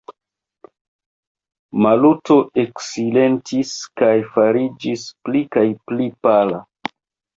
[1.85, 6.65] Maluto eksilentis kaj fariĝis pli kaj pli pala.